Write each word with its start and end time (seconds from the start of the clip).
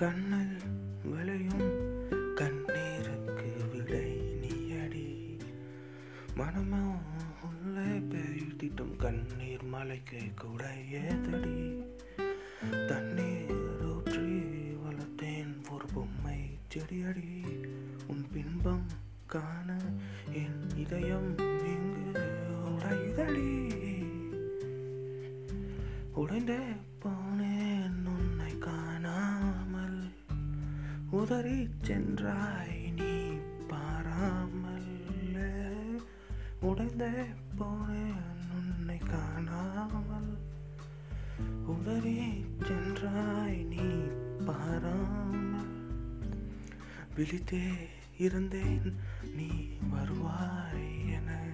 கண்ணல் 0.00 0.60
விளையும் 1.04 1.64
கண்ணீருக்கு 2.34 3.48
விடை 3.72 4.06
நீயடி. 4.42 5.38
மனமும் 6.34 7.02
உள்ளே 7.48 7.98
பெய்திட்டும் 8.12 8.96
கண்ணீர் 8.96 9.64
மலைக்கு 9.64 10.20
கூட 10.36 10.74
ஏதடி 10.90 11.82
தண்ணீர் 12.88 13.82
ஊற்றி 13.82 14.40
வளர்த்தேன் 14.84 15.70
ஒரு 15.70 15.86
பொம்மை 15.94 16.58
செடியடி. 16.74 17.62
உன் 18.06 18.26
பின்பம் 18.32 18.86
காண 19.26 19.78
என் 20.32 20.76
இதயம் 20.76 21.38
இங்கு 21.64 22.14
உடைதடி 22.74 23.50
உடைந்த 26.14 26.62
பா 26.98 27.29
உதறி 31.20 31.68
சென்றாய் 31.82 32.92
நீ 32.96 33.38
பாராமல். 33.68 34.90
உடைந்தே 36.62 37.24
போனேன் 37.58 38.24
உன்னை 38.52 38.98
காணாமல். 38.98 40.38
உதறி 41.66 42.44
சென்றாய் 42.62 43.64
நீ 43.64 43.88
பாராமல். 44.46 45.76
விழித்தே 47.16 47.88
இருந்தேன் 48.16 48.98
நீ 49.36 49.48
வருவாய் 49.90 51.12
என 51.12 51.52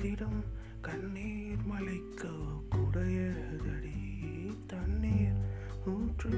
பெய்திடும் 0.00 0.42
கண்ணீர் 0.80 1.64
மலைக்கு 1.66 2.30
குடையதடி 2.70 3.98
தண்ணீர் 4.66 5.40
ஊற்றி 5.86 6.28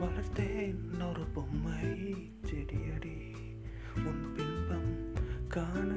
வளர்த்தேன் 0.00 1.08
ஒரு 1.10 1.26
பொம்மை 1.26 1.84
செடியடி. 2.46 3.18
உன் 3.96 4.32
பின்பம் 4.32 5.12
காண 5.48 5.90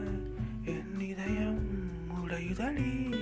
என் 0.65 0.99
இதயம் 0.99 1.67
உடையுதடி 2.09 3.15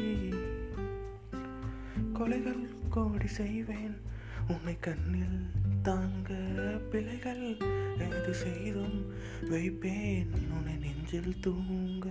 கொலைகள் 2.13 2.69
கோடி 2.89 3.27
செய்வேன் 3.27 3.97
உன்னை 4.47 4.79
கண்ணில் 4.79 5.51
தாங்க 5.81 6.33
பிழைகள். 6.91 7.57
எது 7.97 8.33
செய்தும் 8.33 9.13
வைப்பேன் 9.49 10.33
உன்னை 10.51 10.75
நெஞ்சில் 10.75 11.39
தூங்க 11.39 12.07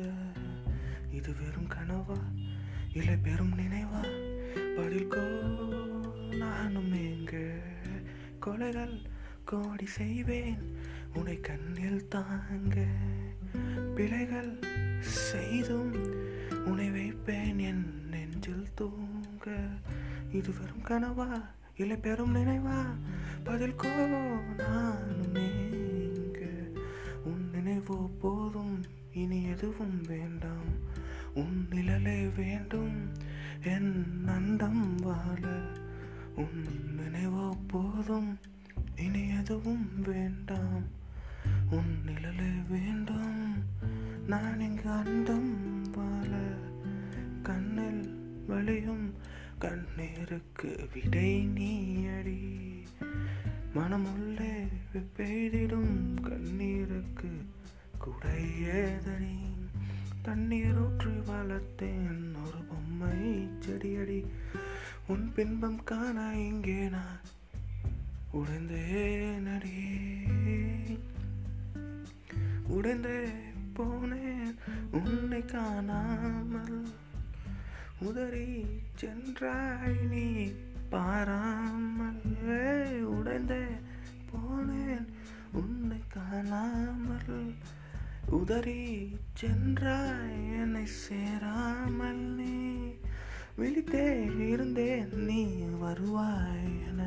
இது 1.14 1.34
வெறும் 1.40 1.68
கனவா? 1.68 2.18
இல்லை 2.92 3.16
பெரும் 3.16 3.58
நினைவா? 3.58 4.00
பதில் 4.76 5.08
கோ 5.08 5.22
நானும் 6.36 6.92
எங்க 6.92 7.60
கொலைகள் 8.40 9.04
கோடி 9.44 9.86
செய்வேன். 9.86 10.76
உன்னை 11.14 11.40
கண்ணில் 11.40 12.08
தாங்க 12.08 12.84
பிழைகள் 13.94 14.58
செய்தும் 15.00 15.92
உனை 16.64 16.90
வைப்பேன். 16.90 17.58
என் 17.58 18.08
நெஞ்சில் 18.10 18.66
தூங்க. 18.74 19.68
இது 20.32 20.50
வெறும் 20.60 20.86
கனவா? 20.88 21.44
இல்லை 21.76 21.96
பெரும் 21.96 22.34
நினைவா? 22.34 22.80
பதில் 23.44 23.74
கோ 23.74 23.88
நானும் 24.56 25.34
எங்க 25.34 26.40
உன் 27.24 27.50
நினைவோ 27.52 28.10
போதும். 28.20 28.84
இனி 29.12 29.44
எதுவும் 29.44 30.00
வேண்டாம். 30.06 31.02
உன் 31.34 31.66
நிழலே 31.70 32.26
வேண்டும். 32.26 33.12
என் 33.64 34.22
நந்தம் 34.26 34.96
வாழ 34.96 35.66
உன் 36.36 36.64
நினைவோ 36.96 37.56
போதும். 37.66 38.38
இனி 38.96 39.28
எதுவும் 39.28 40.00
வேண்டாம். 40.00 40.84
உன் 41.70 42.02
நிழலே 42.04 42.50
வேண்டும். 42.68 43.54
நான் 44.26 44.60
இங்கு 44.60 44.90
அண்டம் 44.90 45.82
வாழ. 45.82 46.56
கண்ணில் 47.42 48.14
வழியும் 48.46 49.14
கண்ணீருக்கு 49.60 50.88
விடை 50.94 51.46
நீயடி. 51.46 52.68
மனமுள்ளே 53.74 54.68
பெய்திடும் 55.16 56.20
கண்ணீருக்கு 56.20 57.46
குடையேதனி. 57.98 59.63
தண்ணீர் 60.24 60.78
ஊற்றி 60.78 61.10
வளர்த்தேன். 61.30 62.20
ஒரு 62.44 62.60
பொம்மை 62.68 63.48
செடியடி 63.64 64.20
உன் 65.06 65.32
பின்பம் 65.34 65.84
காண 65.84 66.18
இங்கே 66.36 66.88
நான் 66.88 67.20
உடைந்தேனடி. 68.34 69.80
உடைந்தே 72.68 73.20
போனேன் 73.76 74.54
உன்னை 74.92 75.44
காணாமல். 75.44 76.80
உதறி 78.00 78.66
சென்றாய் 78.94 80.00
நீ 80.10 80.26
பாராமல். 80.90 82.24
உடைந்தே 83.16 83.64
போனேன் 84.32 85.06
உன்னை 85.52 86.00
காணாமல். 86.08 87.54
உதறி 88.30 88.82
சென்றாய் 89.34 90.60
என்னை 90.60 90.86
சேராமல் 90.86 92.34
நீ. 92.34 92.78
விழித்தே 93.58 94.30
இருந்தேன் 94.48 95.24
நீ 95.24 95.54
வருவாய் 95.54 96.86
என 96.88 97.02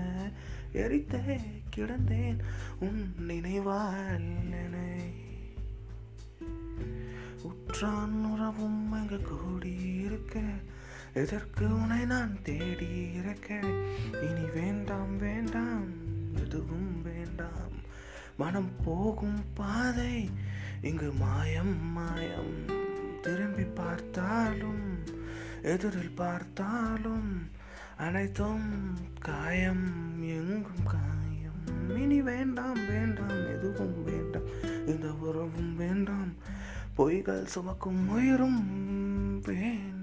எரித்தே 0.74 1.40
கிடந்தேன் 1.76 2.40
உன் 2.80 3.16
நினைவால் 3.28 4.52
என்னை. 4.52 5.14
உற்றான் 7.42 8.26
உறவும் 8.26 8.92
அங்கு 8.92 9.22
கூடி 9.22 9.76
இருக்க 9.76 10.40
எதற்கு 11.14 11.66
உன்னை 11.66 12.06
நான் 12.06 12.42
தேடி 12.44 13.12
இருக்க 13.14 13.60
இனி 14.14 14.50
வேண்டாம் 14.54 15.18
வேண்டாம் 15.18 15.88
எதுவும் 16.36 17.02
வேண்டாம். 17.02 17.76
மனம் 18.38 18.72
போகும் 18.86 19.44
பாதை 19.54 20.30
இங்கு 20.82 21.12
மாயம் 21.12 21.92
மாயம். 21.92 22.66
திரும்பி 23.22 23.64
பார்த்தாலும் 23.64 25.04
எதிரில் 25.64 26.12
பார்த்தாலும் 26.16 27.50
அனைத்தும் 27.98 28.98
காயம் 29.20 29.90
எங்கும் 30.22 30.86
காயம். 30.86 31.98
இனி 31.98 32.22
வேண்டாம் 32.22 32.88
வேண்டாம் 32.88 33.48
எதுவும் 33.48 34.04
வேண்டாம். 34.04 34.46
இந்த 34.86 35.14
உறவும் 35.14 35.76
வேண்டாம். 35.76 36.34
பொய்கள் 36.98 37.46
சுமக்கும் 37.46 38.10
உயிரும் 38.10 39.42
வேண்டாம். 39.42 39.97